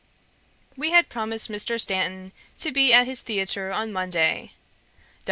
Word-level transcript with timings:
We 0.75 0.89
had 0.89 1.09
promised 1.09 1.47
Mr. 1.47 1.79
Stanton 1.79 2.31
to 2.57 2.71
be 2.71 2.91
at 2.91 3.05
his 3.05 3.21
theatre 3.21 3.71
on 3.71 3.93
Monday. 3.93 4.45
Dr. 4.45 4.53